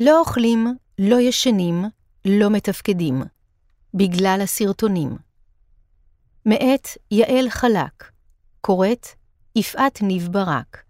לא 0.00 0.20
אוכלים, 0.20 0.66
לא 0.98 1.20
ישנים, 1.20 1.84
לא 2.24 2.50
מתפקדים. 2.50 3.22
בגלל 3.94 4.38
הסרטונים. 4.42 5.16
מאת 6.46 6.88
יעל 7.10 7.50
חלק, 7.50 8.10
קוראת 8.60 9.06
יפעת 9.56 10.02
ניב 10.02 10.28
ברק. 10.32 10.84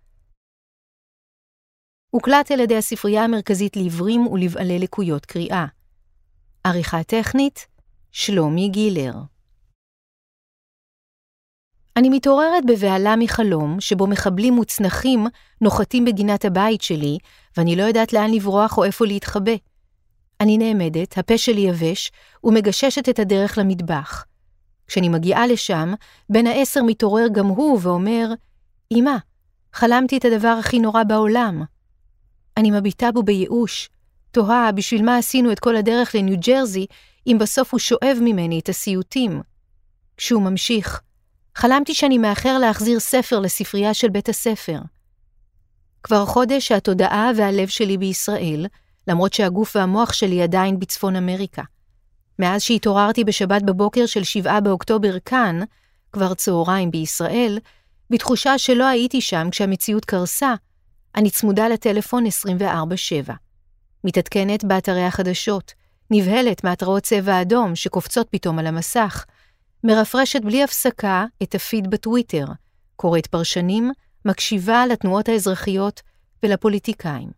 הוקלט 2.11 2.51
על 2.51 2.61
ידי 2.61 2.77
הספרייה 2.77 3.25
המרכזית 3.25 3.77
לעיוורים 3.77 4.27
ולבעלי 4.27 4.79
לקויות 4.79 5.27
קריאה. 5.27 5.66
עריכה 6.64 7.02
טכנית, 7.05 7.66
שלומי 8.12 8.68
גילר. 8.68 9.12
אני 11.96 12.08
מתעוררת 12.08 12.64
בבהלה 12.66 13.16
מחלום 13.16 13.80
שבו 13.80 14.06
מחבלים 14.06 14.54
מוצנחים 14.54 15.26
נוחתים 15.61 16.04
בגינת 16.04 16.44
הבית 16.44 16.82
שלי, 16.82 17.18
ואני 17.56 17.76
לא 17.76 17.82
יודעת 17.82 18.12
לאן 18.12 18.30
לברוח 18.30 18.79
או 18.79 18.84
איפה 18.84 19.06
להתחבא. 19.06 19.52
אני 20.40 20.58
נעמדת, 20.58 21.18
הפה 21.18 21.38
שלי 21.38 21.61
יבש, 21.61 22.12
ומגששת 22.44 23.08
את 23.08 23.18
הדרך 23.18 23.58
למטבח. 23.58 24.25
כשאני 24.86 25.08
מגיעה 25.08 25.46
לשם, 25.46 25.94
בן 26.30 26.46
העשר 26.46 26.82
מתעורר 26.82 27.26
גם 27.32 27.46
הוא 27.46 27.79
ואומר, 27.82 28.29
אמא, 28.93 29.16
חלמתי 29.72 30.16
את 30.16 30.24
הדבר 30.24 30.57
הכי 30.61 30.79
נורא 30.79 31.02
בעולם. 31.02 31.63
אני 32.56 32.70
מביטה 32.70 33.12
בו 33.12 33.22
בייאוש, 33.22 33.91
תוהה 34.30 34.72
בשביל 34.72 35.05
מה 35.05 35.16
עשינו 35.16 35.52
את 35.52 35.61
כל 35.61 35.77
הדרך 35.77 36.14
לניו 36.14 36.36
ג'רזי, 36.41 36.86
אם 37.27 37.36
בסוף 37.41 37.72
הוא 37.72 37.78
שואב 37.78 38.19
ממני 38.20 38.58
את 38.58 38.69
הסיוטים. 38.69 39.42
כשהוא 40.16 40.42
ממשיך, 40.42 41.00
חלמתי 41.56 41.94
שאני 41.94 42.19
מאחר 42.19 42.58
להחזיר 42.58 43.00
ספר 43.00 43.41
לספרייה 43.41 43.94
של 43.94 44.08
בית 44.08 44.28
הספר. 44.28 44.78
כבר 46.03 46.27
חודש 46.27 46.69
שהתודעה 46.69 47.30
והלב 47.36 47.69
שלי 47.69 47.98
בישראל, 47.98 48.67
למרות 49.08 49.33
שהגוף 49.33 49.77
והמוח 49.77 50.12
שלי 50.12 50.42
עדיין 50.42 50.78
בצפון 50.78 51.17
אמריקה. 51.17 51.62
מאז 52.38 52.62
שהתעוררתי 52.62 53.25
בשבת 53.25 53.62
בבוקר 53.62 54.06
של 54.06 54.25
7 54.25 54.60
באוקטובר 54.60 55.19
כאן, 55.25 55.60
כבר 56.12 56.34
צהריים 56.34 56.91
בישראל, 56.91 57.58
בתחושה 58.10 58.58
שלא 58.58 58.86
הייתי 58.86 59.20
שם 59.20 59.48
כשהמציאות 59.50 60.05
קרסה, 60.05 60.55
אני 61.16 61.30
צמודה 61.30 61.69
לטלפון 61.69 62.25
24/7. 62.27 63.32
מתעדכנת 64.05 64.64
באתרי 64.64 65.05
החדשות, 65.05 65.72
נבהלת 66.10 66.64
מהתראות 66.64 67.02
צבע 67.02 67.41
אדום 67.41 67.75
שקופצות 67.77 68.27
פתאום 68.30 68.58
על 68.58 68.66
המסך, 68.66 69.25
מרפרשת 69.84 70.42
בלי 70.42 70.62
הפסקה 70.62 71.24
את 71.42 71.54
הפיד 71.54 71.90
בטוויטר, 71.90 72.44
קוראת 72.96 73.27
פרשנים, 73.27 73.91
מקשיבה 74.24 74.86
לתנועות 74.86 75.28
האזרחיות 75.28 76.02
ולפוליטיקאים. 76.42 77.30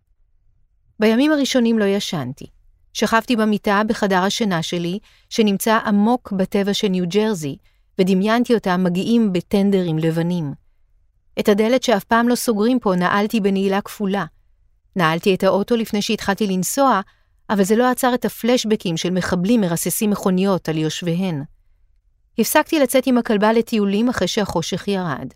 בימים 1.00 1.32
הראשונים 1.32 1.78
לא 1.78 1.84
ישנתי. 1.84 2.46
שכבתי 2.92 3.36
במיטה 3.36 3.82
בחדר 3.86 4.18
השינה 4.18 4.62
שלי, 4.62 4.98
שנמצא 5.30 5.78
עמוק 5.86 6.32
בטבע 6.32 6.74
של 6.74 6.88
ניו 6.88 7.04
ג'רזי, 7.08 7.56
ודמיינתי 7.98 8.54
אותם 8.54 8.84
מגיעים 8.84 9.32
בטנדרים 9.32 9.98
לבנים. 9.98 10.52
את 11.40 11.48
הדלת 11.48 11.82
שאף 11.82 12.04
פעם 12.04 12.28
לא 12.28 12.34
סוגרים 12.34 12.78
פה 12.78 12.94
נעלתי 12.96 13.40
בנעילה 13.40 13.80
כפולה. 13.80 14.24
נעלתי 14.96 15.34
את 15.34 15.44
האוטו 15.44 15.76
לפני 15.76 16.02
שהתחלתי 16.02 16.46
לנסוע, 16.46 17.00
אבל 17.50 17.64
זה 17.64 17.76
לא 17.76 17.90
עצר 17.90 18.14
את 18.14 18.24
הפלשבקים 18.24 18.96
של 18.96 19.10
מחבלים 19.10 19.60
מרססים 19.60 20.10
מכוניות 20.10 20.68
על 20.68 20.78
יושביהן. 20.78 21.44
הפסקתי 22.38 22.78
לצאת 22.78 23.06
עם 23.06 23.18
הכלבה 23.18 23.52
לטיולים 23.52 24.08
אחרי 24.08 24.28
שהחושך 24.28 24.88
ירד. 24.88 25.28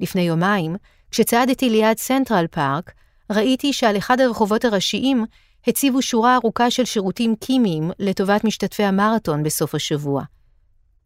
לפני 0.00 0.22
יומיים, 0.22 0.76
כשצעדתי 1.10 1.70
ליד 1.70 1.98
סנטרל 1.98 2.46
פארק, 2.46 2.92
ראיתי 3.32 3.72
שעל 3.72 3.96
אחד 3.96 4.20
הרחובות 4.20 4.64
הראשיים 4.64 5.24
הציבו 5.66 6.02
שורה 6.02 6.36
ארוכה 6.36 6.70
של 6.70 6.84
שירותים 6.84 7.34
כימיים 7.40 7.90
לטובת 7.98 8.44
משתתפי 8.44 8.82
המרתון 8.82 9.42
בסוף 9.42 9.74
השבוע. 9.74 10.22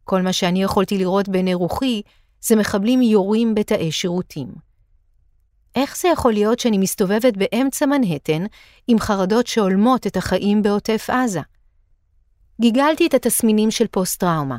כל 0.03 0.21
מה 0.21 0.33
שאני 0.33 0.63
יכולתי 0.63 0.97
לראות 0.97 1.29
בעיני 1.29 1.53
רוחי 1.53 2.01
זה 2.41 2.55
מחבלים 2.55 3.01
יורים 3.01 3.55
בתאי 3.55 3.91
שירותים. 3.91 4.47
איך 5.75 5.97
זה 5.97 6.07
יכול 6.07 6.33
להיות 6.33 6.59
שאני 6.59 6.77
מסתובבת 6.77 7.37
באמצע 7.37 7.85
מנהטן 7.85 8.45
עם 8.87 8.99
חרדות 8.99 9.47
שהולמות 9.47 10.07
את 10.07 10.17
החיים 10.17 10.61
בעוטף 10.61 11.09
עזה? 11.09 11.41
גיגלתי 12.61 13.07
את 13.07 13.13
התסמינים 13.13 13.71
של 13.71 13.87
פוסט-טראומה. 13.87 14.57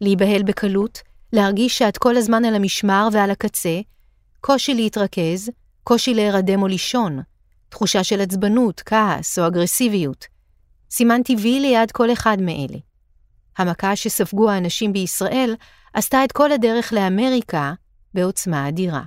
להיבהל 0.00 0.42
בקלות, 0.42 0.98
להרגיש 1.32 1.78
שאת 1.78 1.98
כל 1.98 2.16
הזמן 2.16 2.44
על 2.44 2.54
המשמר 2.54 3.08
ועל 3.12 3.30
הקצה, 3.30 3.80
קושי 4.40 4.74
להתרכז, 4.74 5.50
קושי 5.84 6.14
להירדם 6.14 6.62
או 6.62 6.66
לישון, 6.66 7.20
תחושה 7.68 8.04
של 8.04 8.20
עצבנות, 8.20 8.82
כעס 8.84 9.38
או 9.38 9.46
אגרסיביות. 9.46 10.26
סימן 10.90 11.22
טבעי 11.22 11.60
ליד 11.60 11.90
כל 11.90 12.12
אחד 12.12 12.36
מאלה. 12.40 12.78
המכה 13.58 13.96
שספגו 13.96 14.50
האנשים 14.50 14.92
בישראל 14.92 15.54
עשתה 15.94 16.24
את 16.24 16.32
כל 16.32 16.52
הדרך 16.52 16.92
לאמריקה 16.92 17.72
בעוצמה 18.14 18.68
אדירה. 18.68 19.02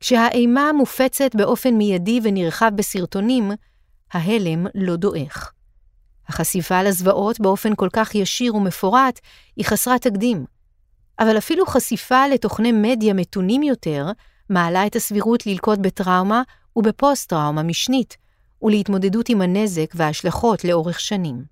כשהאימה 0.00 0.72
מופצת 0.72 1.34
באופן 1.34 1.74
מיידי 1.74 2.20
ונרחב 2.22 2.70
בסרטונים, 2.74 3.50
ההלם 4.12 4.66
לא 4.74 4.96
דועך. 4.96 5.52
החשיפה 6.28 6.82
לזוועות 6.82 7.40
באופן 7.40 7.74
כל 7.74 7.88
כך 7.92 8.14
ישיר 8.14 8.56
ומפורט 8.56 9.20
היא 9.56 9.64
חסרת 9.64 10.02
תקדים. 10.02 10.44
אבל 11.18 11.38
אפילו 11.38 11.66
חשיפה 11.66 12.26
לתוכני 12.26 12.72
מדיה 12.72 13.14
מתונים 13.14 13.62
יותר, 13.62 14.06
מעלה 14.50 14.86
את 14.86 14.96
הסבירות 14.96 15.46
ללקות 15.46 15.78
בטראומה 15.78 16.42
ובפוסט-טראומה 16.76 17.62
משנית, 17.62 18.16
ולהתמודדות 18.62 19.28
עם 19.28 19.40
הנזק 19.40 19.92
וההשלכות 19.94 20.64
לאורך 20.64 21.00
שנים. 21.00 21.44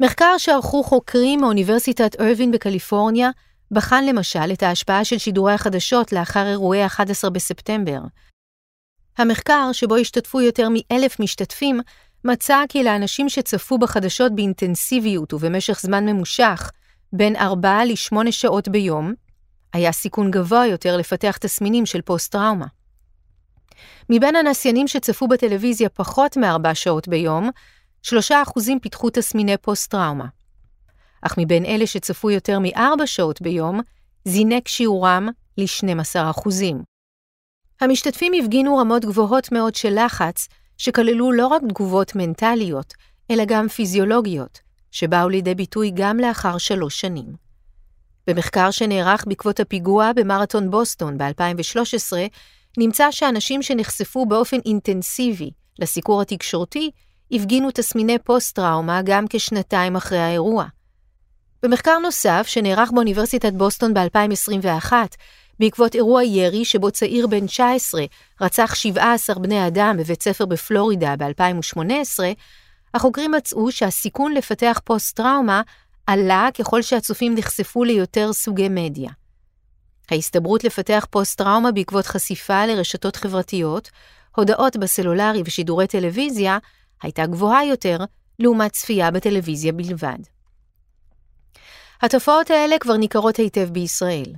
מחקר 0.00 0.34
שערכו 0.38 0.82
חוקרים 0.82 1.40
מאוניברסיטת 1.40 2.20
ארווין 2.20 2.50
בקליפורניה 2.50 3.30
בחן 3.70 4.04
למשל 4.04 4.52
את 4.52 4.62
ההשפעה 4.62 5.04
של 5.04 5.18
שידורי 5.18 5.52
החדשות 5.52 6.12
לאחר 6.12 6.46
אירועי 6.46 6.86
11 6.86 7.30
בספטמבר. 7.30 8.00
המחקר, 9.18 9.72
שבו 9.72 9.96
השתתפו 9.96 10.40
יותר 10.40 10.68
מאלף 10.70 11.20
משתתפים, 11.20 11.80
מצא 12.24 12.62
כי 12.68 12.82
לאנשים 12.82 13.28
שצפו 13.28 13.78
בחדשות 13.78 14.34
באינטנסיביות 14.34 15.32
ובמשך 15.32 15.80
זמן 15.80 16.06
ממושך, 16.06 16.70
בין 17.12 17.36
4 17.36 17.84
ל-8 17.84 18.30
שעות 18.30 18.68
ביום, 18.68 19.14
היה 19.72 19.92
סיכון 19.92 20.30
גבוה 20.30 20.66
יותר 20.66 20.96
לפתח 20.96 21.36
תסמינים 21.36 21.86
של 21.86 22.00
פוסט-טראומה. 22.00 22.66
מבין 24.10 24.36
הנסיינים 24.36 24.88
שצפו 24.88 25.28
בטלוויזיה 25.28 25.88
פחות 25.88 26.36
מארבע 26.36 26.74
שעות 26.74 27.08
ביום, 27.08 27.50
3% 28.06 28.12
פיתחו 28.82 29.10
תסמיני 29.10 29.56
פוסט-טראומה. 29.56 30.26
אך 31.22 31.34
מבין 31.38 31.64
אלה 31.64 31.86
שצפו 31.86 32.30
יותר 32.30 32.58
מארבע 32.58 33.06
שעות 33.06 33.42
ביום, 33.42 33.80
זינק 34.24 34.68
שיעורם 34.68 35.28
ל-12%. 35.58 36.48
המשתתפים 37.80 38.32
הפגינו 38.32 38.76
רמות 38.76 39.04
גבוהות 39.04 39.52
מאוד 39.52 39.74
של 39.74 40.04
לחץ, 40.04 40.48
שכללו 40.78 41.32
לא 41.32 41.46
רק 41.46 41.62
תגובות 41.68 42.14
מנטליות, 42.14 42.94
אלא 43.30 43.44
גם 43.46 43.68
פיזיולוגיות, 43.68 44.60
שבאו 44.90 45.28
לידי 45.28 45.54
ביטוי 45.54 45.90
גם 45.94 46.18
לאחר 46.18 46.58
שלוש 46.58 47.00
שנים. 47.00 47.26
במחקר 48.26 48.70
שנערך 48.70 49.24
בעקבות 49.26 49.60
הפיגוע 49.60 50.12
במרתון 50.16 50.70
בוסטון 50.70 51.18
ב-2013, 51.18 52.12
נמצא 52.78 53.10
שאנשים 53.10 53.62
שנחשפו 53.62 54.26
באופן 54.26 54.56
אינטנסיבי 54.66 55.50
לסיקור 55.78 56.22
התקשורתי, 56.22 56.90
הפגינו 57.32 57.68
תסמיני 57.74 58.18
פוסט-טראומה 58.18 59.00
גם 59.04 59.24
כשנתיים 59.30 59.96
אחרי 59.96 60.18
האירוע. 60.18 60.64
במחקר 61.62 61.98
נוסף, 61.98 62.46
שנערך 62.46 62.90
באוניברסיטת 62.90 63.52
בוסטון 63.52 63.94
ב-2021, 63.94 64.92
בעקבות 65.60 65.94
אירוע 65.94 66.24
ירי 66.24 66.64
שבו 66.64 66.90
צעיר 66.90 67.26
בן 67.26 67.46
19 67.46 68.04
רצח 68.40 68.74
17 68.74 69.38
בני 69.38 69.66
אדם 69.66 69.96
בבית 69.98 70.22
ספר 70.22 70.46
בפלורידה 70.46 71.14
ב-2018, 71.16 72.20
החוקרים 72.94 73.30
מצאו 73.30 73.72
שהסיכון 73.72 74.32
לפתח 74.32 74.80
פוסט-טראומה 74.84 75.62
עלה 76.06 76.48
ככל 76.58 76.82
שהצופים 76.82 77.34
נחשפו 77.34 77.84
ליותר 77.84 78.32
סוגי 78.32 78.68
מדיה. 78.68 79.10
ההסתברות 80.10 80.64
לפתח 80.64 81.06
פוסט-טראומה 81.10 81.72
בעקבות 81.72 82.06
חשיפה 82.06 82.66
לרשתות 82.66 83.16
חברתיות, 83.16 83.90
הודעות 84.36 84.76
בסלולרי 84.76 85.42
ושידורי 85.44 85.86
טלוויזיה, 85.86 86.58
הייתה 87.02 87.26
גבוהה 87.26 87.64
יותר 87.64 87.98
לעומת 88.38 88.72
צפייה 88.72 89.10
בטלוויזיה 89.10 89.72
בלבד. 89.72 90.18
התופעות 92.02 92.50
האלה 92.50 92.78
כבר 92.78 92.96
ניכרות 92.96 93.36
היטב 93.36 93.68
בישראל. 93.72 94.32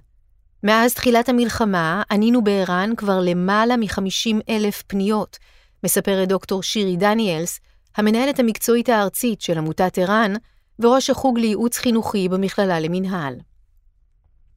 מאז 0.64 0.94
תחילת 0.94 1.28
המלחמה 1.28 2.02
ענינו 2.10 2.44
בער"ן 2.44 2.90
כבר 2.96 3.20
למעלה 3.20 3.76
מ-50 3.76 4.40
אלף 4.48 4.82
פניות, 4.82 5.38
מספרת 5.84 6.28
דוקטור 6.28 6.62
שירי 6.62 6.96
דניאלס, 6.96 7.60
המנהלת 7.96 8.38
המקצועית 8.38 8.88
הארצית 8.88 9.40
של 9.40 9.58
עמותת 9.58 9.98
ער"ן 9.98 10.32
וראש 10.78 11.10
החוג 11.10 11.38
לייעוץ 11.38 11.78
חינוכי 11.78 12.28
במכללה 12.28 12.80
למינהל. 12.80 13.34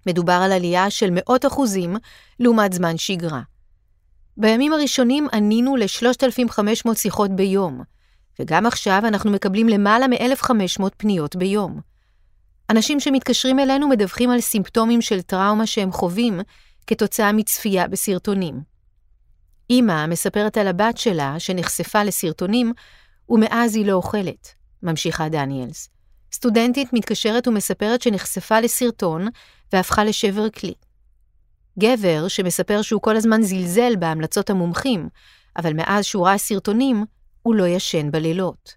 מדובר 0.05 0.33
על 0.33 0.51
עלייה 0.51 0.89
של 0.89 1.09
מאות 1.11 1.45
אחוזים 1.45 1.95
לעומת 2.39 2.73
זמן 2.73 2.97
שגרה. 2.97 3.41
בימים 4.37 4.73
הראשונים 4.73 5.27
ענינו 5.33 5.75
ל-3,500 5.75 6.95
שיחות 6.95 7.31
ביום, 7.31 7.81
וגם 8.39 8.65
עכשיו 8.65 9.01
אנחנו 9.07 9.31
מקבלים 9.31 9.69
למעלה 9.69 10.07
מ-1,500 10.07 10.83
פניות 10.97 11.35
ביום. 11.35 11.79
אנשים 12.69 12.99
שמתקשרים 12.99 13.59
אלינו 13.59 13.87
מדווחים 13.87 14.29
על 14.29 14.41
סימפטומים 14.41 15.01
של 15.01 15.21
טראומה 15.21 15.65
שהם 15.67 15.91
חווים 15.91 16.39
כתוצאה 16.87 17.31
מצפייה 17.31 17.87
בסרטונים. 17.87 18.61
אמא 19.69 20.07
מספרת 20.07 20.57
על 20.57 20.67
הבת 20.67 20.97
שלה 20.97 21.39
שנחשפה 21.39 22.03
לסרטונים, 22.03 22.73
ומאז 23.29 23.75
היא 23.75 23.85
לא 23.85 23.93
אוכלת, 23.93 24.53
ממשיכה 24.83 25.29
דניאלס. 25.29 25.89
סטודנטית 26.33 26.93
מתקשרת 26.93 27.47
ומספרת 27.47 28.01
שנחשפה 28.01 28.59
לסרטון 28.59 29.27
והפכה 29.73 30.03
לשבר 30.03 30.49
כלי. 30.49 30.73
גבר 31.79 32.27
שמספר 32.27 32.81
שהוא 32.81 33.01
כל 33.01 33.15
הזמן 33.15 33.41
זלזל 33.41 33.95
בהמלצות 33.99 34.49
המומחים, 34.49 35.09
אבל 35.57 35.73
מאז 35.73 36.05
שהוא 36.05 36.27
ראה 36.27 36.37
סרטונים, 36.37 37.05
הוא 37.43 37.55
לא 37.55 37.67
ישן 37.67 38.11
בלילות. 38.11 38.73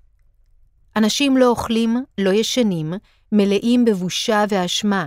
אנשים 0.97 1.37
לא 1.37 1.49
אוכלים, 1.49 2.05
לא 2.19 2.31
ישנים, 2.31 2.93
מלאים 3.33 3.85
בבושה 3.85 4.45
ואשמה, 4.49 5.07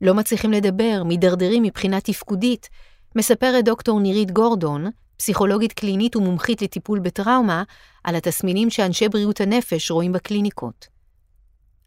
לא 0.00 0.14
מצליחים 0.14 0.52
לדבר, 0.52 1.02
מידרדרים 1.04 1.62
מבחינה 1.62 2.00
תפקודית, 2.00 2.68
מספרת 3.16 3.64
דוקטור 3.64 4.00
נירית 4.00 4.30
גורדון, 4.30 4.86
פסיכולוגית 5.16 5.72
קלינית 5.72 6.16
ומומחית 6.16 6.62
לטיפול 6.62 6.98
בטראומה, 6.98 7.62
על 8.04 8.16
התסמינים 8.16 8.70
שאנשי 8.70 9.08
בריאות 9.08 9.40
הנפש 9.40 9.90
רואים 9.90 10.12
בקליניקות. 10.12 10.86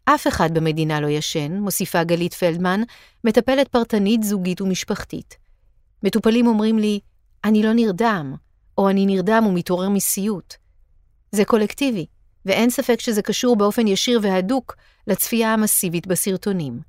אף 0.04 0.26
אחד 0.26 0.54
במדינה 0.54 1.00
לא 1.00 1.06
ישן, 1.06 1.52
מוסיפה 1.52 2.04
גלית 2.04 2.34
פלדמן, 2.34 2.80
מטפלת 3.24 3.68
פרטנית, 3.68 4.22
זוגית 4.22 4.60
ומשפחתית. 4.60 5.36
מטופלים 6.02 6.46
אומרים 6.46 6.78
לי, 6.78 7.00
אני 7.44 7.62
לא 7.62 7.72
נרדם, 7.72 8.34
או 8.78 8.88
אני 8.88 9.06
נרדם 9.06 9.44
ומתעורר 9.46 9.88
מסיוט. 9.88 10.54
זה 11.32 11.44
קולקטיבי, 11.44 12.06
ואין 12.46 12.70
ספק 12.70 13.00
שזה 13.00 13.22
קשור 13.22 13.56
באופן 13.56 13.86
ישיר 13.86 14.20
והדוק 14.22 14.76
לצפייה 15.06 15.52
המסיבית 15.52 16.06
בסרטונים. 16.06 16.80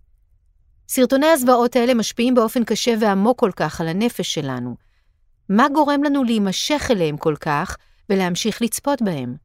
סרטוני 0.90 1.28
הזוועות 1.28 1.76
האלה 1.76 1.94
משפיעים 1.94 2.36
באופן 2.36 2.64
קשה 2.64 2.94
ועמוק 3.00 3.40
כל 3.40 3.52
כך 3.56 3.82
על 3.82 3.88
הנפש 3.88 4.34
שלנו. 4.34 4.76
מה 5.50 5.68
גורם 5.74 6.04
לנו 6.04 6.24
להימשך 6.24 6.88
אליהם 6.92 7.18
כל 7.18 7.36
כך 7.40 7.78
ולהמשיך 8.10 8.62
לצפות 8.62 9.02
בהם? 9.02 9.36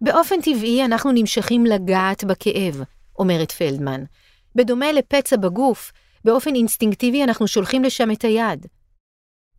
באופן 0.00 0.40
טבעי 0.40 0.84
אנחנו 0.84 1.12
נמשכים 1.12 1.66
לגעת 1.66 2.24
בכאב, 2.24 2.82
אומרת 3.18 3.52
פלדמן. 3.52 4.04
בדומה 4.54 4.92
לפצע 4.92 5.36
בגוף, 5.36 5.92
באופן 6.24 6.54
אינסטינקטיבי 6.54 7.24
אנחנו 7.24 7.48
שולחים 7.48 7.84
לשם 7.84 8.10
את 8.10 8.24
היד. 8.24 8.66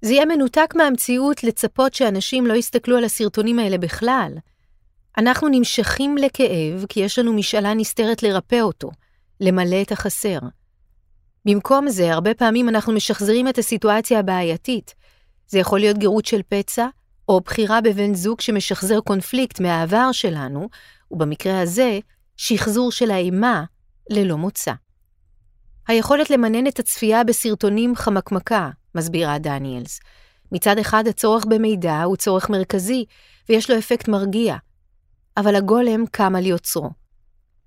זה 0.01 0.13
יהיה 0.13 0.25
מנותק 0.25 0.73
מהמציאות 0.75 1.43
לצפות 1.43 1.93
שאנשים 1.93 2.47
לא 2.47 2.53
יסתכלו 2.53 2.97
על 2.97 3.03
הסרטונים 3.03 3.59
האלה 3.59 3.77
בכלל. 3.77 4.31
אנחנו 5.17 5.47
נמשכים 5.47 6.17
לכאב 6.17 6.85
כי 6.89 6.99
יש 6.99 7.19
לנו 7.19 7.33
משאלה 7.33 7.73
נסתרת 7.73 8.23
לרפא 8.23 8.61
אותו, 8.61 8.91
למלא 9.39 9.81
את 9.81 9.91
החסר. 9.91 10.39
במקום 11.45 11.89
זה, 11.89 12.13
הרבה 12.13 12.33
פעמים 12.33 12.69
אנחנו 12.69 12.93
משחזרים 12.93 13.47
את 13.47 13.57
הסיטואציה 13.57 14.19
הבעייתית. 14.19 14.95
זה 15.47 15.59
יכול 15.59 15.79
להיות 15.79 15.97
גירות 15.97 16.25
של 16.25 16.41
פצע, 16.49 16.87
או 17.29 17.41
בחירה 17.41 17.81
בבן 17.81 18.13
זוג 18.13 18.41
שמשחזר 18.41 18.99
קונפליקט 18.99 19.59
מהעבר 19.59 20.11
שלנו, 20.11 20.69
ובמקרה 21.11 21.61
הזה, 21.61 21.99
שחזור 22.37 22.91
של 22.91 23.11
האימה 23.11 23.63
ללא 24.09 24.37
מוצא. 24.37 24.73
היכולת 25.87 26.29
למנן 26.29 26.67
את 26.67 26.79
הצפייה 26.79 27.23
בסרטונים 27.23 27.95
חמקמקה, 27.95 28.69
מסבירה 28.95 29.37
דניאלס. 29.37 29.99
מצד 30.51 30.77
אחד 30.77 31.07
הצורך 31.07 31.45
במידע 31.45 32.03
הוא 32.03 32.15
צורך 32.15 32.49
מרכזי, 32.49 33.05
ויש 33.49 33.69
לו 33.69 33.77
אפקט 33.77 34.07
מרגיע, 34.07 34.55
אבל 35.37 35.55
הגולם 35.55 36.05
קם 36.11 36.35
על 36.35 36.45
יוצרו. 36.45 36.89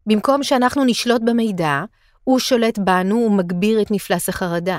במקום 0.06 0.42
שאנחנו 0.42 0.84
נשלוט 0.84 1.22
במידע, 1.22 1.84
הוא 2.24 2.38
שולט 2.38 2.78
בנו 2.78 3.16
ומגביר 3.16 3.82
את 3.82 3.90
מפלס 3.90 4.28
החרדה. 4.28 4.78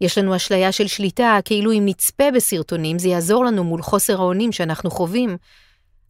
יש 0.00 0.18
לנו 0.18 0.36
אשליה 0.36 0.72
של 0.72 0.86
שליטה, 0.86 1.38
כאילו 1.44 1.72
אם 1.72 1.82
נצפה 1.86 2.30
בסרטונים 2.34 2.98
זה 2.98 3.08
יעזור 3.08 3.44
לנו 3.44 3.64
מול 3.64 3.82
חוסר 3.82 4.20
האונים 4.20 4.52
שאנחנו 4.52 4.90
חווים, 4.90 5.36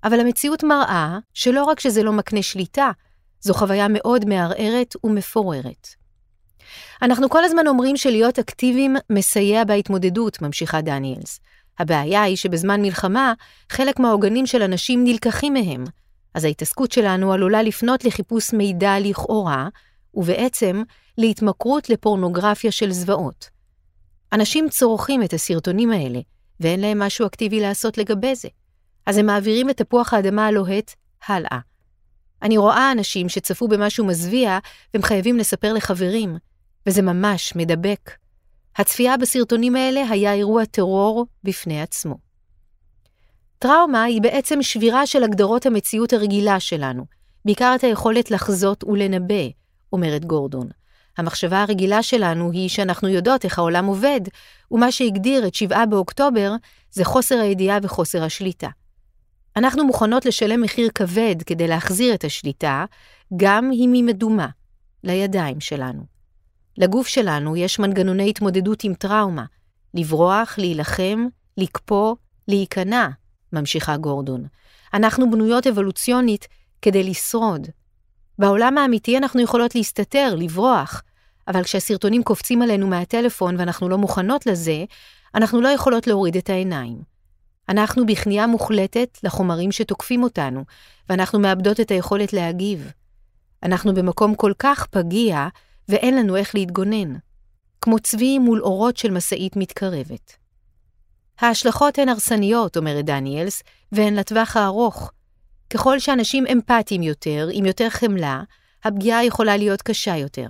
אבל 0.05 0.21
המציאות 0.21 0.65
מראה 0.65 1.19
שלא 1.35 1.65
רק 1.65 1.81
שזה 1.81 2.03
לא 2.03 2.13
מקנה 2.13 2.43
שליטה, 2.43 2.91
זו 3.41 3.55
חוויה 3.55 3.87
מאוד 3.89 4.25
מערערת 4.25 4.95
ומפוררת. 5.05 5.89
אנחנו 7.03 7.31
כל 7.31 7.45
הזמן 7.45 7.67
אומרים 7.67 7.97
שלהיות 7.97 8.39
אקטיביים 8.39 8.97
מסייע 9.11 9.65
בהתמודדות, 9.65 10.43
ממשיכה 10.43 10.81
דניאלס. 10.81 11.41
הבעיה 11.81 12.23
היא 12.23 12.37
שבזמן 12.37 12.83
מלחמה, 12.83 13.33
חלק 13.71 13.99
מהעוגנים 13.99 14.47
של 14.47 14.63
אנשים 14.63 15.05
נלקחים 15.05 15.53
מהם, 15.53 15.85
אז 16.35 16.45
ההתעסקות 16.45 16.93
שלנו 16.93 17.33
עלולה 17.33 17.63
לפנות 17.63 18.05
לחיפוש 18.05 18.53
מידע 18.53 18.95
לכאורה, 19.01 19.69
ובעצם 20.15 20.83
להתמכרות 21.19 21.91
לפורנוגרפיה 21.91 22.73
של 22.73 22.93
זוועות. 22.93 23.51
אנשים 24.33 24.69
צורכים 24.69 25.23
את 25.23 25.33
הסרטונים 25.33 25.91
האלה, 25.91 26.21
ואין 26.61 26.81
להם 26.81 26.99
משהו 26.99 27.27
אקטיבי 27.27 27.61
לעשות 27.61 27.99
לגבי 27.99 28.35
זה. 28.35 28.49
אז 29.07 29.19
הם 29.19 29.27
מעבירים 29.27 29.71
את 29.71 29.77
תפוח 29.77 30.15
האדמה 30.15 30.47
הלוהט 30.47 30.95
הלאה. 31.27 31.59
אני 32.43 32.57
רואה 32.59 32.93
אנשים 32.93 33.29
שצפו 33.29 33.69
במשהו 33.69 34.07
מזוויע, 34.07 34.59
והם 34.95 35.03
חייבים 35.03 35.37
לספר 35.37 35.73
לחברים, 35.73 36.37
וזה 36.87 37.03
ממש 37.03 37.53
מדבק. 37.57 38.11
הצפייה 38.77 39.17
בסרטונים 39.17 39.77
האלה 39.77 40.03
היה 40.11 40.33
אירוע 40.33 40.65
טרור 40.65 41.27
בפני 41.45 41.83
עצמו. 41.83 42.17
טראומה 43.59 44.03
היא 44.03 44.23
בעצם 44.23 44.63
שבירה 44.63 45.07
של 45.07 45.25
הגדרות 45.25 45.67
המציאות 45.67 46.13
הרגילה 46.13 46.61
שלנו, 46.61 47.05
בעיקר 47.45 47.73
את 47.75 47.85
היכולת 47.85 48.31
לחזות 48.31 48.85
ולנבא, 48.85 49.45
אומרת 49.93 50.25
גורדון. 50.25 50.69
המחשבה 51.19 51.63
הרגילה 51.63 52.03
שלנו 52.03 52.51
היא 52.53 52.69
שאנחנו 52.69 53.09
יודעות 53.09 53.45
איך 53.45 53.59
העולם 53.59 53.87
עובד, 53.87 54.21
ומה 54.71 54.93
שהגדיר 54.93 55.47
את 55.47 55.55
7 55.55 55.87
באוקטובר 55.87 56.53
זה 56.91 57.05
חוסר 57.05 57.39
הידיעה 57.41 57.79
וחוסר 57.83 58.25
השליטה. 58.25 58.69
אנחנו 59.57 59.85
מוכנות 59.85 60.27
לשלם 60.27 60.61
מחיר 60.63 60.91
כבד 60.95 61.37
כדי 61.47 61.69
להחזיר 61.69 62.15
את 62.15 62.25
השליטה, 62.25 62.85
גם 63.37 63.71
אם 63.73 63.93
היא 63.93 64.05
מדומה, 64.05 64.49
לידיים 65.05 65.61
שלנו. 65.61 66.10
לגוף 66.79 67.09
שלנו 67.09 67.57
יש 67.57 67.79
מנגנוני 67.79 68.31
התמודדות 68.31 68.85
עם 68.85 68.95
טראומה, 68.95 69.45
לברוח, 69.95 70.55
להילחם, 70.59 71.27
לקפוא, 71.57 72.15
להיכנע, 72.49 73.09
ממשיכה 73.53 73.97
גורדון. 73.97 74.47
אנחנו 74.95 75.31
בנויות 75.31 75.67
אבולוציונית 75.67 76.49
כדי 76.83 77.03
לשרוד. 77.03 77.67
בעולם 78.39 78.79
האמיתי 78.79 79.19
אנחנו 79.19 79.41
יכולות 79.41 79.75
להסתתר, 79.75 80.35
לברוח, 80.39 81.03
אבל 81.49 81.63
כשהסרטונים 81.63 82.23
קופצים 82.23 82.63
עלינו 82.63 82.87
מהטלפון 82.87 83.57
ואנחנו 83.59 83.89
לא 83.89 83.99
מוכנות 83.99 84.47
לזה, 84.47 84.85
אנחנו 85.35 85.61
לא 85.61 85.69
יכולות 85.69 86.07
להוריד 86.07 86.37
את 86.37 86.51
העיניים. 86.51 87.03
אנחנו 87.69 88.07
בכניעה 88.07 88.47
מוחלטת 88.47 89.19
לחומרים 89.23 89.73
שתוקפים 89.73 90.23
אותנו, 90.23 90.65
ואנחנו 91.09 91.39
מאבדות 91.39 91.81
את 91.81 91.91
היכולת 91.91 92.33
להגיב. 92.33 92.91
אנחנו 93.63 93.95
במקום 93.95 94.35
כל 94.35 94.53
כך 94.59 94.87
פגיע, 94.87 95.49
ואין 95.91 96.17
לנו 96.17 96.37
איך 96.37 96.55
להתגונן. 96.55 97.15
כמו 97.81 97.99
צבי 97.99 98.39
מול 98.39 98.63
אורות 98.63 98.97
של 98.97 99.11
משאית 99.11 99.57
מתקרבת. 99.57 100.37
ההשלכות 101.39 101.99
הן 101.99 102.09
הרסניות, 102.09 102.77
אומרת 102.77 103.05
דניאלס, 103.05 103.63
והן 103.93 104.15
לטווח 104.15 104.57
הארוך. 104.57 105.13
ככל 105.71 105.99
שאנשים 105.99 106.45
אמפתיים 106.53 107.03
יותר, 107.03 107.49
עם 107.53 107.67
יותר 107.67 107.91
חמלה, 107.91 108.43
הפגיעה 108.85 109.25
יכולה 109.25 109.57
להיות 109.57 109.83
קשה 109.83 110.17
יותר. 110.17 110.47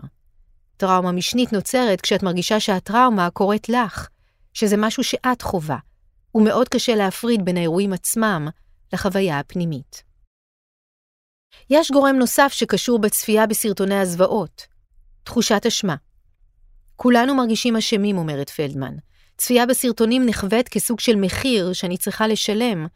טראומה 0.77 1.13
משנית 1.13 1.53
נוצרת 1.53 2.01
כשאת 2.01 2.23
מרגישה 2.23 2.61
שהטראומה 2.61 3.31
קורית 3.31 3.69
לך, 3.69 4.09
שזה 4.55 4.77
משהו 4.77 5.05
שאת 5.05 5.43
חווה, 5.43 5.79
ומאוד 6.35 6.69
קשה 6.69 6.95
להפריד 6.95 7.45
בין 7.45 7.57
האירועים 7.57 7.93
עצמם 7.93 8.49
לחוויה 8.93 9.39
הפנימית. 9.39 10.03
יש 11.71 11.91
גורם 11.91 12.17
נוסף 12.17 12.53
שקשור 12.53 12.99
בצפייה 12.99 13.47
בסרטוני 13.47 13.99
הזוועות, 13.99 14.67
תחושת 15.31 15.67
אשמה. 15.67 15.97
כולנו 16.97 17.35
מרגישים 17.35 17.77
אשמים, 17.77 18.19
אומרת 18.19 18.51
פלדמן. 18.51 18.95
צפייה 19.37 19.67
בסרטונים 19.67 20.27
נחווית 20.27 20.69
כסוג 20.69 21.01
של 21.01 21.17
מחיר 21.17 21.73
שאני 21.73 21.97
צריכה 21.97 22.27
לשלם, 22.27 22.87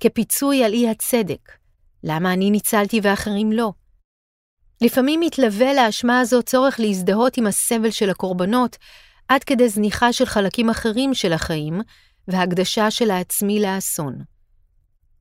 כפיצוי 0.00 0.64
על 0.64 0.72
אי 0.72 0.90
הצדק. 0.90 1.52
למה 2.04 2.32
אני 2.32 2.50
ניצלתי 2.50 3.00
ואחרים 3.02 3.52
לא? 3.52 3.72
לפעמים 4.80 5.20
מתלווה 5.20 5.74
לאשמה 5.74 6.20
הזו 6.20 6.42
צורך 6.42 6.80
להזדהות 6.80 7.36
עם 7.36 7.46
הסבל 7.46 7.90
של 7.90 8.10
הקורבנות, 8.10 8.76
עד 9.28 9.44
כדי 9.44 9.68
זניחה 9.68 10.12
של 10.12 10.26
חלקים 10.26 10.70
אחרים 10.70 11.14
של 11.14 11.32
החיים, 11.32 11.80
והקדשה 12.28 12.90
של 12.90 13.10
העצמי 13.10 13.60
לאסון. 13.60 14.18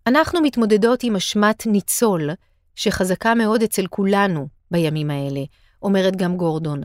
אנחנו 0.08 0.42
מתמודדות 0.42 1.04
עם 1.04 1.16
אשמת 1.16 1.66
ניצול, 1.66 2.30
שחזקה 2.76 3.36
מאוד 3.36 3.64
אצל 3.64 3.88
כולנו 3.88 4.48
בימים 4.72 5.10
האלה, 5.12 5.42
אומרת 5.84 6.16
גם 6.16 6.38
גורדון. 6.38 6.82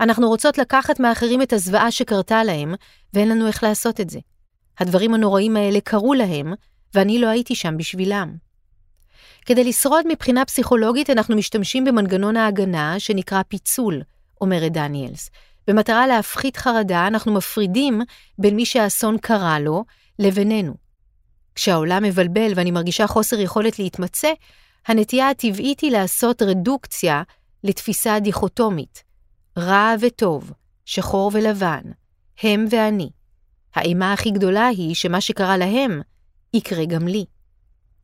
אנחנו 0.00 0.28
רוצות 0.28 0.58
לקחת 0.58 1.00
מאחרים 1.00 1.42
את 1.42 1.52
הזוועה 1.52 1.90
שקרתה 1.90 2.44
להם, 2.44 2.74
ואין 3.14 3.28
לנו 3.28 3.46
איך 3.46 3.62
לעשות 3.62 4.00
את 4.00 4.10
זה. 4.10 4.18
הדברים 4.78 5.14
הנוראים 5.14 5.56
האלה 5.56 5.80
קרו 5.80 6.14
להם, 6.14 6.52
ואני 6.94 7.18
לא 7.18 7.26
הייתי 7.26 7.54
שם 7.54 7.76
בשבילם. 7.76 8.34
כדי 9.46 9.64
לשרוד 9.64 10.06
מבחינה 10.08 10.44
פסיכולוגית, 10.44 11.10
אנחנו 11.10 11.36
משתמשים 11.36 11.84
במנגנון 11.84 12.36
ההגנה 12.36 12.94
שנקרא 12.98 13.42
פיצול, 13.48 14.02
אומרת 14.40 14.72
דניאלס. 14.72 15.30
במטרה 15.66 16.06
להפחית 16.06 16.56
חרדה, 16.56 17.06
אנחנו 17.06 17.32
מפרידים 17.32 18.00
בין 18.38 18.56
מי 18.56 18.64
שהאסון 18.64 19.18
קרה 19.18 19.60
לו 19.60 19.84
לבינינו. 20.18 20.74
כשהעולם 21.54 22.02
מבלבל 22.02 22.52
ואני 22.56 22.70
מרגישה 22.70 23.06
חוסר 23.06 23.40
יכולת 23.40 23.78
להתמצא, 23.78 24.32
הנטייה 24.86 25.30
הטבעית 25.30 25.80
היא 25.80 25.90
לעשות 25.90 26.42
רדוקציה 26.42 27.22
לתפיסה 27.64 28.20
דיכוטומית. 28.20 29.02
רע 29.58 29.94
וטוב, 30.00 30.52
שחור 30.84 31.30
ולבן, 31.34 31.82
הם 32.42 32.66
ואני. 32.70 33.10
האימה 33.74 34.12
הכי 34.12 34.30
גדולה 34.30 34.66
היא 34.66 34.94
שמה 34.94 35.20
שקרה 35.20 35.56
להם, 35.56 36.00
יקרה 36.54 36.84
גם 36.84 37.08
לי. 37.08 37.24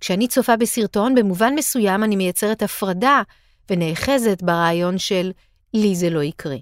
כשאני 0.01 0.29
צופה 0.29 0.57
בסרטון, 0.57 1.15
במובן 1.15 1.55
מסוים 1.55 2.05
אני 2.05 2.17
מייצרת 2.17 2.63
הפרדה 2.63 3.23
ונאחזת 3.71 4.43
ברעיון 4.43 4.99
של 4.99 5.31
לי 5.75 5.95
זה 5.95 6.11
לא 6.11 6.23
יקרה. 6.23 6.57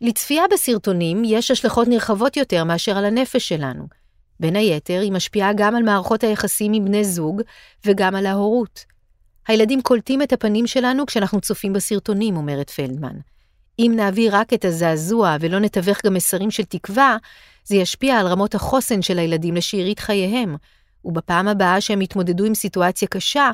לצפייה 0.00 0.42
בסרטונים 0.52 1.22
יש 1.24 1.50
השלכות 1.50 1.88
נרחבות 1.88 2.36
יותר 2.36 2.64
מאשר 2.64 2.96
על 2.96 3.04
הנפש 3.04 3.48
שלנו. 3.48 3.86
בין 4.40 4.56
היתר, 4.56 5.00
היא 5.00 5.12
משפיעה 5.12 5.52
גם 5.56 5.76
על 5.76 5.82
מערכות 5.82 6.24
היחסים 6.24 6.72
עם 6.72 6.84
בני 6.84 7.04
זוג 7.04 7.42
וגם 7.86 8.14
על 8.14 8.26
ההורות. 8.26 8.84
הילדים 9.48 9.82
קולטים 9.82 10.22
את 10.22 10.32
הפנים 10.32 10.66
שלנו 10.66 11.06
כשאנחנו 11.06 11.40
צופים 11.40 11.72
בסרטונים, 11.72 12.36
אומרת 12.36 12.70
פלדמן. 12.70 13.16
אם 13.78 13.92
נעביר 13.96 14.36
רק 14.36 14.52
את 14.52 14.64
הזעזוע 14.64 15.36
ולא 15.40 15.58
נתווך 15.58 15.98
גם 16.06 16.14
מסרים 16.14 16.50
של 16.50 16.64
תקווה, 16.64 17.16
זה 17.64 17.76
ישפיע 17.76 18.18
על 18.18 18.26
רמות 18.26 18.54
החוסן 18.54 19.02
של 19.02 19.18
הילדים 19.18 19.54
לשארית 19.54 19.98
חייהם, 19.98 20.56
ובפעם 21.04 21.48
הבאה 21.48 21.80
שהם 21.80 22.02
יתמודדו 22.02 22.44
עם 22.44 22.54
סיטואציה 22.54 23.08
קשה, 23.08 23.50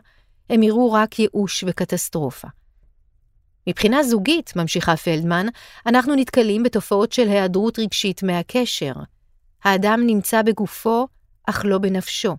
הם 0.51 0.63
יראו 0.63 0.93
רק 0.93 1.19
ייאוש 1.19 1.65
וקטסטרופה. 1.67 2.49
מבחינה 3.67 4.03
זוגית, 4.03 4.57
ממשיכה 4.57 4.97
פלדמן, 4.97 5.47
אנחנו 5.87 6.15
נתקלים 6.15 6.63
בתופעות 6.63 7.13
של 7.13 7.29
היעדרות 7.29 7.79
רגשית 7.79 8.23
מהקשר. 8.23 8.93
האדם 9.65 10.03
נמצא 10.07 10.43
בגופו, 10.43 11.09
אך 11.47 11.65
לא 11.65 11.79
בנפשו. 11.79 12.37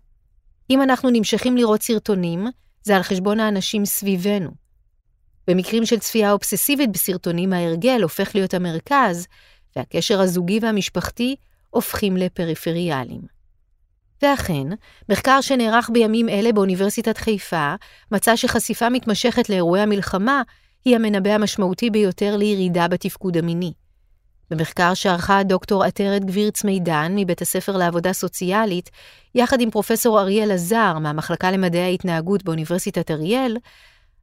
אם 0.69 0.81
אנחנו 0.81 1.09
נמשכים 1.09 1.57
לראות 1.57 1.81
סרטונים, 1.81 2.47
זה 2.85 2.95
על 2.95 3.03
חשבון 3.03 3.39
האנשים 3.39 3.85
סביבנו. 3.85 4.49
במקרים 5.47 5.85
של 5.85 5.99
צפייה 5.99 6.31
אובססיבית 6.31 6.91
בסרטונים, 6.91 7.53
ההרגל 7.53 8.01
הופך 8.01 8.35
להיות 8.35 8.53
המרכז, 8.53 9.27
והקשר 9.75 10.21
הזוגי 10.21 10.59
והמשפחתי 10.61 11.35
הופכים 11.69 12.17
לפריפריאליים. 12.17 13.21
ואכן, 14.21 14.67
מחקר 15.09 15.41
שנערך 15.41 15.89
בימים 15.93 16.29
אלה 16.29 16.51
באוניברסיטת 16.51 17.17
חיפה, 17.17 17.75
מצא 18.11 18.35
שחשיפה 18.35 18.89
מתמשכת 18.89 19.49
לאירועי 19.49 19.81
המלחמה 19.81 20.41
היא 20.85 20.95
המנבא 20.95 21.29
המשמעותי 21.29 21.89
ביותר 21.89 22.37
לירידה 22.37 22.87
בתפקוד 22.87 23.37
המיני. 23.37 23.73
במחקר 24.51 24.93
שערכה 24.93 25.43
דוקטור 25.43 25.83
עטרת 25.83 26.25
גבירץ 26.25 26.63
מידן 26.63 27.11
מבית 27.15 27.41
הספר 27.41 27.77
לעבודה 27.77 28.13
סוציאלית, 28.13 28.89
יחד 29.35 29.61
עם 29.61 29.71
פרופסור 29.71 30.21
אריאל 30.21 30.51
עזר 30.51 30.99
מהמחלקה 30.99 31.51
למדעי 31.51 31.81
ההתנהגות 31.81 32.43
באוניברסיטת 32.43 33.11
אריאל, 33.11 33.57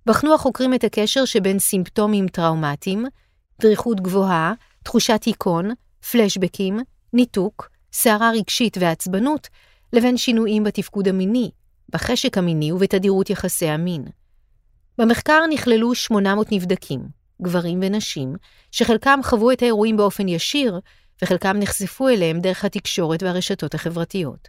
בחנו 0.07 0.35
החוקרים 0.35 0.75
את 0.75 0.85
הקשר 0.85 1.25
שבין 1.25 1.59
סימפטומים 1.59 2.29
טראומטיים, 2.29 3.07
דריכות 3.61 4.01
גבוהה, 4.01 4.53
תחושת 4.83 5.25
היכון, 5.25 5.71
פלשבקים, 6.11 6.81
ניתוק, 7.13 7.69
סערה 7.93 8.31
רגשית 8.31 8.77
ועצבנות, 8.81 9.49
לבין 9.93 10.17
שינויים 10.17 10.65
בתפקוד 10.65 11.09
המיני, 11.09 11.51
בחשק 11.93 12.39
המיני 12.39 12.73
ובתדירות 12.73 13.31
יחסי 13.31 13.69
המין. 13.69 14.05
במחקר 14.99 15.41
נכללו 15.51 15.95
800 15.95 16.53
נבדקים, 16.53 17.22
גברים 17.43 17.81
ונשים, 17.83 18.35
שחלקם 18.71 19.21
חוו 19.23 19.51
את 19.51 19.63
האירועים 19.63 19.97
באופן 19.97 20.29
ישיר, 20.29 20.81
וחלקם 21.23 21.57
נחשפו 21.59 22.09
אליהם 22.09 22.41
דרך 22.41 22.65
התקשורת 22.65 23.23
והרשתות 23.23 23.75
החברתיות. 23.75 24.49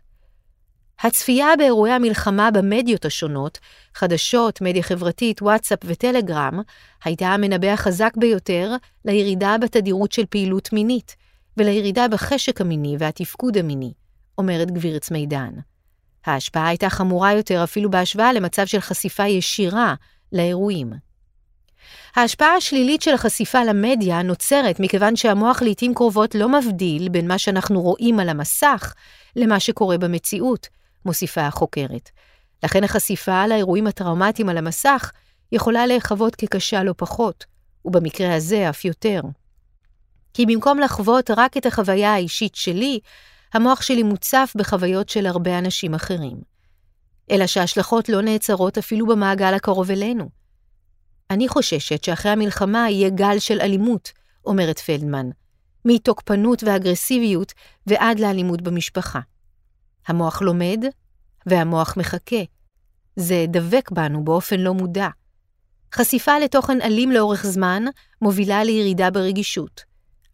הצפייה 1.00 1.48
באירועי 1.58 1.92
המלחמה 1.92 2.52
במדיות 2.52 3.06
השונות, 3.06 3.60
חדשות, 3.96 4.62
מדיה 4.62 4.84
חברתית, 4.84 5.42
וואטסאפ 5.42 5.80
וטלגרם, 5.86 6.60
הייתה 7.04 7.28
המנבא 7.28 7.68
החזק 7.68 8.14
ביותר 8.18 8.76
לירידה 9.06 9.56
בתדירות 9.62 10.12
של 10.12 10.26
פעילות 10.30 10.74
מינית, 10.74 11.16
ולירידה 11.58 12.08
בחשק 12.08 12.62
המיני 12.62 12.96
והתפקוד 13.00 13.58
המיני, 13.58 13.94
אומרת 14.38 14.72
גבירץ 14.72 15.12
מידן. 15.12 15.54
ההשפעה 16.26 16.68
הייתה 16.68 16.90
חמורה 16.90 17.34
יותר 17.34 17.64
אפילו 17.64 17.92
בהשוואה 17.92 18.34
למצב 18.34 18.66
של 18.66 18.80
חשיפה 18.80 19.28
ישירה 19.28 19.96
לאירועים. 20.32 20.94
ההשפעה 22.16 22.56
השלילית 22.56 23.02
של 23.02 23.14
החשיפה 23.14 23.64
למדיה 23.64 24.22
נוצרת 24.22 24.80
מכיוון 24.80 25.16
שהמוח 25.16 25.62
לעתים 25.62 25.94
קרובות 25.94 26.36
לא 26.36 26.50
מבדיל 26.50 27.10
בין 27.10 27.28
מה 27.28 27.38
שאנחנו 27.38 27.82
רואים 27.82 28.20
על 28.20 28.30
המסך 28.30 28.94
למה 29.36 29.60
שקורה 29.60 29.98
במציאות, 29.98 30.68
מוסיפה 31.06 31.42
החוקרת. 31.42 32.10
לכן 32.64 32.84
החשיפה 32.84 33.48
לאירועים 33.48 33.88
הטראומטיים 33.88 34.50
על 34.50 34.58
המסך 34.58 35.12
יכולה 35.52 35.86
להיחוות 35.86 36.36
כקשה 36.36 36.84
לא 36.84 36.94
פחות, 36.98 37.46
ובמקרה 37.86 38.36
הזה 38.36 38.70
אף 38.70 38.86
יותר. 38.86 39.22
כי 40.34 40.46
במקום 40.46 40.80
לחוות 40.80 41.32
רק 41.38 41.58
את 41.58 41.66
החוויה 41.66 42.14
האישית 42.14 42.56
שלי, 42.56 43.00
המוח 43.54 43.82
שלי 43.82 44.04
מוצף 44.04 44.54
בחוויות 44.56 45.10
של 45.10 45.26
הרבה 45.26 45.60
אנשים 45.60 45.94
אחרים. 45.94 46.38
אלא 47.32 47.48
שההשלכות 47.48 48.10
לא 48.10 48.22
נעצרות 48.22 48.78
אפילו 48.78 49.08
במעגל 49.08 49.54
הקרוב 49.54 49.92
אלינו. 49.92 50.30
אני 51.34 51.48
חוששת 51.48 52.04
שאחרי 52.04 52.32
המלחמה 52.32 52.90
יהיה 52.90 53.10
גל 53.10 53.40
של 53.40 53.62
אלימות, 53.62 54.12
אומרת 54.46 54.80
פלדמן, 54.80 55.30
מתוקפנות 55.86 56.64
ואגרסיביות 56.64 57.54
ועד 57.88 58.20
לאלימות 58.20 58.62
במשפחה. 58.62 59.20
המוח 60.08 60.42
לומד, 60.42 60.84
והמוח 61.46 61.98
מחכה. 61.98 62.44
זה 63.16 63.46
דבק 63.48 63.92
בנו 63.92 64.24
באופן 64.24 64.60
לא 64.60 64.74
מודע. 64.74 65.08
חשיפה 65.94 66.40
לתוכן 66.40 66.82
אלים 66.82 67.12
לאורך 67.12 67.46
זמן 67.46 67.84
מובילה 68.22 68.64
לירידה 68.64 69.12
ברגישות. 69.12 69.84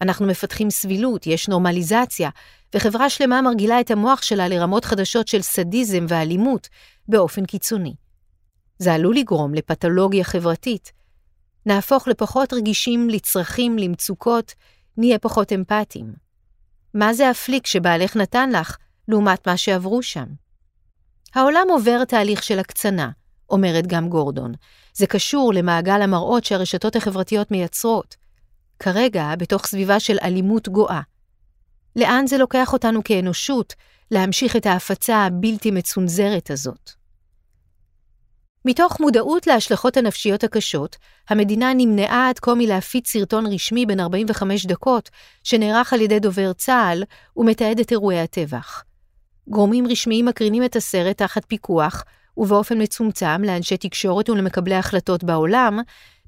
אנחנו 0.02 0.28
מפתחים 0.28 0.70
סבילות, 0.70 1.28
יש 1.28 1.48
נורמליזציה, 1.48 2.30
וחברה 2.76 3.10
שלמה 3.10 3.42
מרגילה 3.42 3.80
את 3.80 3.92
המוח 3.92 4.22
שלה 4.22 4.48
לרמות 4.48 4.86
חדשות 4.86 5.28
של 5.28 5.42
סדיזם 5.42 6.06
ואלימות 6.10 6.68
באופן 7.08 7.46
קיצוני. 7.46 7.94
זה 8.80 8.94
עלול 8.94 9.16
לגרום 9.16 9.54
לפתולוגיה 9.54 10.24
חברתית. 10.24 10.92
נהפוך 11.66 12.08
לפחות 12.08 12.54
רגישים 12.54 13.10
לצרכים, 13.10 13.78
למצוקות, 13.78 14.54
נהיה 14.98 15.20
פחות 15.20 15.54
אמפתיים. 15.54 16.14
מה 16.94 17.14
זה 17.14 17.30
הפליק 17.30 17.68
שבעלך 17.68 18.16
נתן 18.16 18.50
לך, 18.50 18.78
לעומת 19.08 19.48
מה 19.48 19.58
שעברו 19.58 20.04
שם? 20.04 20.26
העולם 21.36 21.68
עובר 21.70 22.06
תהליך 22.06 22.44
של 22.44 22.60
הקצנה, 22.60 23.10
אומרת 23.50 23.88
גם 23.88 24.10
גורדון. 24.10 24.54
זה 24.94 25.08
קשור 25.08 25.54
למעגל 25.54 26.02
המראות 26.02 26.46
שהרשתות 26.46 26.96
החברתיות 26.96 27.52
מייצרות. 27.52 28.16
כרגע, 28.80 29.36
בתוך 29.38 29.66
סביבה 29.66 30.00
של 30.00 30.18
אלימות 30.24 30.70
גואה. 30.70 31.02
לאן 31.96 32.28
זה 32.28 32.38
לוקח 32.38 32.74
אותנו 32.74 33.04
כאנושות 33.04 33.76
להמשיך 34.12 34.56
את 34.56 34.66
ההפצה 34.66 35.18
הבלתי 35.18 35.72
מצונזרת 35.72 36.52
הזאת? 36.52 36.99
מתוך 38.66 39.00
מודעות 39.00 39.48
להשלכות 39.48 39.98
הנפשיות 39.98 40.44
הקשות, 40.44 40.98
המדינה 41.30 41.74
נמנעה 41.74 42.30
עד 42.30 42.40
כה 42.40 42.54
מלהפיץ 42.54 43.12
סרטון 43.12 43.46
רשמי 43.46 43.86
בן 43.86 44.00
45 44.00 44.66
דקות, 44.66 45.10
שנערך 45.44 45.94
על 45.94 46.02
ידי 46.02 46.20
דובר 46.20 46.54
צה"ל 46.54 47.04
ומתעד 47.38 47.80
את 47.80 47.92
אירועי 47.92 48.20
הטבח. 48.20 48.84
גורמים 49.48 49.88
רשמיים 49.88 50.26
מקרינים 50.26 50.64
את 50.66 50.76
הסרט 50.76 51.18
תחת 51.18 51.46
פיקוח, 51.48 52.04
ובאופן 52.38 52.82
מצומצם 52.82 53.44
לאנשי 53.44 53.78
תקשורת 53.78 54.30
ולמקבלי 54.30 54.76
החלטות 54.76 55.24
בעולם, 55.24 55.80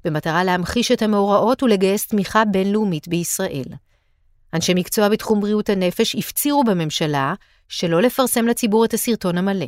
במטרה 0.04 0.44
להמחיש 0.44 0.92
את 0.92 1.02
המאורעות 1.02 1.62
ולגייס 1.62 2.06
תמיכה 2.06 2.44
בינלאומית 2.44 3.08
בישראל. 3.08 3.64
אנשי 4.54 4.74
מקצוע 4.74 5.08
בתחום 5.08 5.40
בריאות 5.40 5.68
הנפש 5.68 6.16
הפצירו 6.16 6.64
בממשלה 6.64 7.34
שלא 7.68 8.02
לפרסם 8.02 8.46
לציבור 8.46 8.84
את 8.84 8.94
הסרטון 8.94 9.38
המלא. 9.38 9.66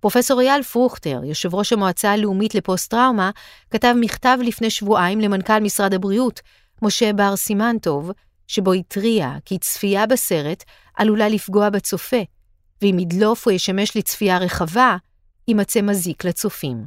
פרופסור 0.00 0.40
אייל 0.40 0.62
פרוכטר, 0.62 1.20
יושב 1.24 1.54
ראש 1.54 1.72
המועצה 1.72 2.12
הלאומית 2.12 2.54
לפוסט-טראומה, 2.54 3.30
כתב 3.70 3.94
מכתב 4.00 4.38
לפני 4.44 4.70
שבועיים 4.70 5.20
למנכ"ל 5.20 5.60
משרד 5.60 5.94
הבריאות, 5.94 6.40
משה 6.82 7.12
בר 7.12 7.36
סימנטוב, 7.36 8.10
שבו 8.46 8.72
התריע 8.72 9.32
כי 9.44 9.58
צפייה 9.58 10.06
בסרט 10.06 10.64
עלולה 10.96 11.28
לפגוע 11.28 11.70
בצופה, 11.70 12.22
ואם 12.82 12.98
ידלוף 12.98 13.46
או 13.46 13.50
ישמש 13.50 13.96
לצפייה 13.96 14.38
רחבה, 14.38 14.96
יימצא 15.48 15.82
מזיק 15.82 16.24
לצופים. 16.24 16.84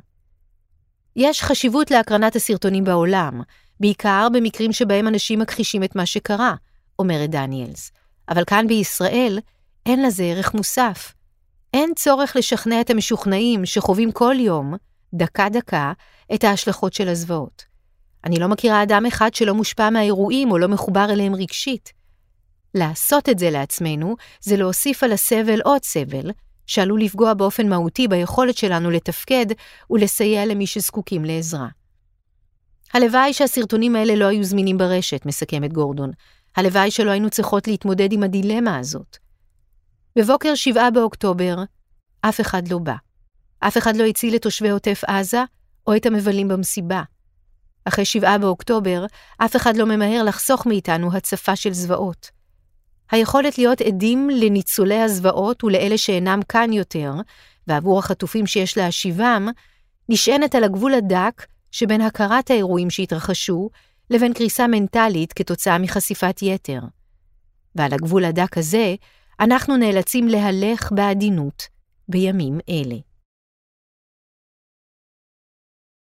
יש 1.16 1.44
חשיבות 1.44 1.92
להקרנת 1.92 2.36
הסרטונים 2.36 2.84
בעולם, 2.84 3.42
בעיקר 3.80 4.28
במקרים 4.34 4.74
שבהם 4.74 5.08
אנשים 5.08 5.40
מכחישים 5.40 5.84
את 5.84 5.96
מה 5.96 6.06
שקרה, 6.06 6.56
אומרת 7.00 7.30
דניאלס. 7.30 7.92
אבל 8.30 8.44
כאן 8.46 8.68
בישראל 8.68 9.40
אין 9.86 10.06
לזה 10.06 10.24
ערך 10.24 10.54
מוסף. 10.54 11.14
אין 11.74 11.94
צורך 11.96 12.36
לשכנע 12.36 12.82
את 12.82 12.90
המשוכנעים 12.90 13.66
שחווים 13.66 14.12
כל 14.12 14.36
יום, 14.40 14.74
דקה-דקה, 15.14 15.94
את 16.34 16.44
ההשלכות 16.44 16.94
של 16.94 17.10
הזוועות. 17.10 17.66
אני 18.24 18.40
לא 18.40 18.48
מכירה 18.48 18.84
אדם 18.84 19.06
אחד 19.06 19.34
שלא 19.34 19.54
מושפע 19.54 19.90
מהאירועים 19.90 20.52
או 20.52 20.58
לא 20.58 20.68
מחובר 20.68 21.06
אליהם 21.10 21.36
רגשית. 21.36 21.94
לעשות 22.76 23.30
את 23.30 23.40
זה 23.40 23.50
לעצמנו 23.50 24.16
זה 24.42 24.58
להוסיף 24.58 25.04
על 25.04 25.12
הסבל 25.12 25.62
עוד 25.62 25.84
סבל, 25.84 26.32
שעלול 26.68 27.02
לפגוע 27.02 27.34
באופן 27.34 27.70
מהותי 27.70 28.08
ביכולת 28.08 28.58
שלנו 28.58 28.92
לתפקד 28.92 29.46
ולסייע 29.90 30.46
למי 30.46 30.68
שזקוקים 30.68 31.26
לעזרה. 31.26 31.68
הלוואי 32.94 33.34
שהסרטונים 33.34 33.96
האלה 33.96 34.16
לא 34.16 34.26
היו 34.26 34.44
זמינים 34.44 34.78
ברשת, 34.78 35.26
מסכמת 35.26 35.74
גורדון. 35.74 36.12
הלוואי 36.56 36.92
שלא 36.92 37.12
היינו 37.12 37.30
צריכות 37.30 37.68
להתמודד 37.68 38.14
עם 38.14 38.24
הדילמה 38.24 38.78
הזאת. 38.78 39.23
בבוקר 40.16 40.56
7 40.56 40.90
באוקטובר, 40.90 41.56
אף 42.22 42.42
אחד 42.42 42.68
לא 42.68 42.80
בא. 42.80 42.96
אף 43.60 43.78
אחד 43.78 43.96
לא 43.96 44.04
הציל 44.04 44.36
את 44.36 44.42
תושבי 44.42 44.70
עוטף 44.70 45.02
עזה 45.08 45.44
או 45.88 45.96
את 45.96 46.06
המבלים 46.06 46.48
במסיבה. 46.48 47.04
אחרי 47.86 48.06
7 48.06 48.38
באוקטובר, 48.38 49.06
אף 49.38 49.56
אחד 49.56 49.78
לא 49.78 49.86
ממהר 49.86 50.24
לחסוך 50.24 50.66
מאיתנו 50.66 51.14
הצפה 51.14 51.56
של 51.56 51.74
זוועות. 51.74 52.30
היכולת 53.12 53.58
להיות 53.58 53.82
עדים 53.82 54.30
לניצולי 54.30 55.02
הזוועות 55.02 55.64
ולאלה 55.64 55.98
שאינם 55.98 56.40
כאן 56.50 56.74
יותר, 56.74 57.14
ועבור 57.68 58.00
החטופים 58.00 58.48
שיש 58.48 58.78
להשיבם, 58.78 59.48
נשענת 60.10 60.56
על 60.56 60.64
הגבול 60.64 60.94
הדק 60.94 61.46
שבין 61.72 62.02
הכרת 62.02 62.52
האירועים 62.52 62.90
שהתרחשו 62.90 63.70
לבין 64.10 64.34
קריסה 64.34 64.68
מנטלית 64.68 65.34
כתוצאה 65.34 65.78
מחשיפת 65.78 66.42
יתר. 66.42 66.80
ועל 67.76 67.94
הגבול 67.94 68.26
הדק 68.26 68.58
הזה, 68.58 68.96
אנחנו 69.44 69.78
נאלצים 69.78 70.28
להלך 70.28 70.92
בעדינות 70.92 71.68
בימים 72.08 72.60
אלה. 72.70 73.13